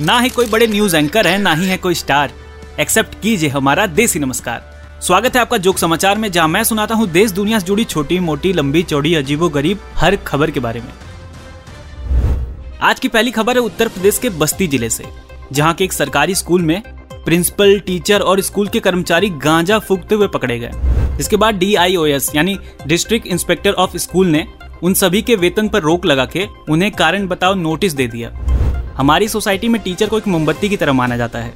ना 0.00 0.18
ही 0.20 0.28
कोई 0.28 0.46
बड़े 0.46 0.66
न्यूज़ 0.66 0.96
एंकर 0.96 1.26
है, 1.26 1.38
ना 1.38 1.54
ही 1.54 1.66
है 1.66 1.76
कोई 1.78 1.94
स्टार 1.94 2.32
एक्सेप्ट 2.80 3.20
कीजिए 3.22 3.48
हमारा 3.48 3.86
देसी 3.86 4.18
नमस्कार. 4.18 4.62
स्वागत 5.02 5.36
है 5.36 5.40
आपका 5.40 5.56
जोक 5.56 5.78
समाचार 5.78 6.18
में, 6.18 6.30
जहाँ 6.32 6.48
मैं 6.48 6.62
सुनाता 6.64 6.94
हूँ 6.94 7.08
देश 7.08 7.30
दुनिया 7.30 7.58
से 7.58 7.66
जुड़ी 7.66 7.84
छोटी, 7.84 8.18
मोटी, 8.18 8.52
लंबी, 8.52 8.82
चौड़ी, 8.82 9.14
अजीबो 9.14 9.48
गरीब 9.48 9.80
हर 9.96 10.16
खबर 10.16 10.50
के 10.50 10.60
बारे 10.60 10.80
में. 10.80 10.92
आज 12.82 13.00
की 13.00 13.08
पहली 13.08 13.30
खबर 13.30 13.56
है 13.56 13.62
उत्तर 13.62 13.88
प्रदेश 13.88 14.18
के 14.18 14.28
बस्ती 14.30 14.66
ज़िले 14.66 14.90
से, 14.90 15.04
जहाँ 15.52 15.74
के 15.74 15.84
एक 15.84 15.92
सरकारी 15.92 16.34
स्कूल 16.34 16.62
में 16.62 16.82
प्रिंसिपल, 17.24 17.78
टीचर 17.80 18.20
और 18.20 18.40
स्कूल 18.40 18.68
के 18.68 18.80
कर्मचारी 18.80 19.28
गांजा 19.38 19.78
फूकते 19.78 20.14
हुए 20.14 20.28
पकड़े 20.28 20.58
गए. 20.58 20.70
इसके 21.20 21.36
बाद 21.36 21.54
डीआईओएस 21.54 22.30
यानी 22.36 22.58
डिस्ट्रिक्ट 22.86 23.26
इंस्पेक्टर 23.26 23.72
ऑफ़ 23.72 23.96
स्कूल 23.96 24.26
ने 24.26 24.46
उन 24.82 24.94
सभी 24.94 25.22
के 25.22 25.34
वेतन 25.36 25.68
पर 25.68 25.82
रोक 25.82 26.06
लगा 26.06 26.24
के 26.26 26.46
उन्हें 26.68 26.90
कारण 26.92 27.26
बताओ 27.28 27.54
नोटिस 27.54 27.92
दे 27.92 28.06
दिया. 28.06 28.30
हमारी 29.00 29.26
सोसाइटी 29.28 29.68
में 29.68 29.80
टीचर 29.82 30.08
को 30.08 30.18
एक 30.18 30.26
मोमबत्ती 30.28 30.68
की 30.68 30.76
तरह 30.76 30.92
माना 30.92 31.16
जाता 31.16 31.38
है, 31.38 31.52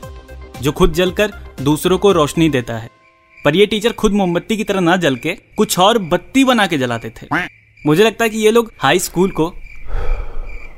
जो 0.62 0.73
खुद 0.73 0.93
जलकर 0.93 1.33
दूसरों 1.61 1.98
को 1.98 2.12
रोशनी 2.12 2.48
देता 2.48 2.77
है। 2.77 2.89
पर 3.39 3.57
ये 3.57 3.66
टीचर 3.66 3.93
खुद 3.93 4.12
मोमबत्ती 4.12 4.57
की 4.57 4.65
तरह 4.65 4.80
ना 4.80 4.97
जल 4.97 5.16
के 5.16 5.35
कुछ 5.57 5.79
और 5.79 5.99
बत्ती 6.05 6.45
बना 6.45 6.66
के 6.66 6.79
जलाते 6.79 7.11
थे। 7.12 7.27
मुझे 7.83 8.05
लगता 8.05 8.25
है 8.25 8.30
कि 8.30 8.38
ये 8.38 8.51
लोग 8.51 8.73
हाई 8.79 8.99
स्कूल 9.01 9.30
को 9.30 9.49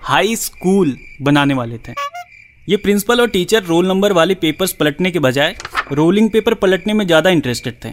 हाई 0.05 0.37
स्कूल 0.37 0.97
बनाने 1.23 1.55
वाले 1.55 1.79
थे। 1.79 1.93
ये 2.69 2.77
प्रिंसिपल 2.79 3.21
और 3.21 3.29
टीचर 3.29 3.63
रोल 3.65 3.87
नंबर 3.89 4.13
वाले 4.13 4.35
पेपर्स 4.37 4.73
पलटने 4.73 5.11
के 5.11 5.19
बजाय 5.21 5.57
रोलिंग 5.93 6.31
पेपर 6.31 6.55
पलटने 6.57 6.93
में 6.93 7.07
ज़्यादा 7.07 7.31
इंटरेस्टेड 7.31 7.75
थे। 7.85 7.93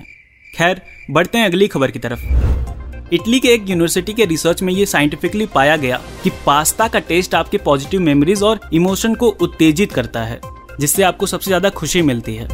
खैर, 0.53 0.81
बढ़ते 1.12 1.38
हैं 1.38 1.45
अगली 1.45 1.67
खबर 1.67 1.92
की 1.92 2.00
तरफ़। 2.00 2.73
इटली 3.13 3.40
के 3.40 3.48
एक 3.48 3.70
यूनिवर्सिटी 3.70 4.13
के 4.13 4.26
रिसर्च 4.26 4.62
में 4.62 4.72
ये 4.73 4.85
साइंटिफिकली 4.85 5.45
पाया 5.45 5.76
गया 5.77 5.99
कि 6.23 6.30
पास्ता 6.45 6.88
का 6.88 6.99
टेस्ट 6.99 7.36
आपके 7.36 7.58
पॉजिटिव 7.58 8.02
मेमोरीज 8.02 8.41
और 8.44 8.59
इमोशन 8.73 9.16
को 9.16 9.27
उत्तेजित 9.41 9.91
करता 9.91 10.23
है, 10.23 10.39
जिससे 10.80 11.03
आपको 11.03 11.26
सबसे 11.26 11.49
ज़्यादा 11.49 11.69
खुशी 11.72 12.02
मिलती 12.02 12.36
है। 12.36 12.47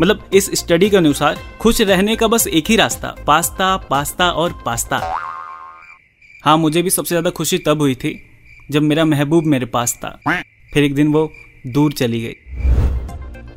मतलब 0.00 0.22
इस 0.34 0.50
स्टडी 0.54 0.88
के 0.90 0.96
अनुसार, 0.96 1.38
खुश 1.60 1.80
रहने 1.80 2.16
का 2.16 2.26
बस 2.26 2.46
एक 2.46 2.70
ही 2.70 2.76
रास्ता 2.76 3.14
पास्ता 3.26 3.76
पास्ता 3.90 4.30
और 4.32 4.52
पास्ता 4.66 5.00
हाँ 6.44 6.56
मुझे 6.58 6.82
भी 6.82 6.90
सबसे 6.90 7.08
ज़्यादा 7.08 7.30
खुशी 7.30 7.58
तब 7.58 7.80
हुई 7.80 7.94
थी, 7.94 8.14
जब 8.70 8.82
मेरा 8.82 9.04
महबूब 9.04 9.44
मेरे 9.46 9.66
पास 9.68 9.94
था 9.94 10.18
फिर 10.72 10.84
एक 10.84 10.94
दिन 10.94 11.12
वो 11.12 11.30
दूर 11.66 11.92
चली 11.92 12.20
गई। 12.20 12.34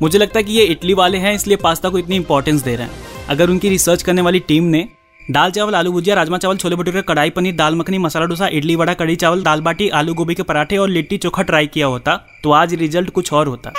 मुझे 0.02 0.18
लगता 0.18 0.38
है 0.38 0.44
कि 0.44 0.52
ये 0.52 0.64
इटली 0.66 0.94
वाले 0.94 1.18
हैं, 1.18 1.34
इसलिए 1.34 1.56
पास्ता 1.56 1.88
को 1.88 1.98
इतनी 1.98 2.16
इंपॉर्टेंस 2.16 2.62
दे 2.62 2.76
रहे 2.76 2.86
हैं। 2.86 3.26
अगर 3.28 3.50
उनकी 3.50 3.68
रिसर्च 3.68 4.02
करने 4.02 4.22
वाली 4.22 4.40
टीम 4.40 4.64
ने 4.66 4.86
दाल 5.28 5.50
चावल, 5.50 5.74
आलू 5.74 5.92
भुजिया, 5.92 6.14
राजमा 6.14 6.38
चावल, 6.38 6.56
छोले 6.56 6.76
भटूरे, 6.76 7.00
कढ़ाई 7.02 7.30
पनीर, 7.30 7.54
दाल 7.54 7.74
मखनी, 7.74 7.98
मसाला 7.98 8.26
डोसा, 8.26 8.48
इडली 8.48 8.74
वड़ा 8.76 8.92
कड़ी 8.94 9.16
चावल, 9.16 9.42
दाल 9.42 9.60
बाटी, 9.60 9.88
आलू 9.90 10.14
गोभी 10.14 10.34
के 10.34 10.42
पराठे 10.42 10.76
और 10.76 10.88
लिट्टी 10.88 11.16
चोखा 11.18 11.42
ट्राई 11.42 11.66
किया 11.66 11.86
होता 11.86 12.16
तो 12.44 12.50
आज 12.52 12.74
रिज़ल्ट 12.74 13.10
कुछ 13.10 13.32
और 13.32 13.46
होता। 13.46 13.72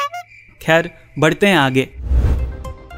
खैर, 0.61 0.89
बढ़ते 1.19 1.47
हैं 1.47 1.57
आगे। 1.57 1.87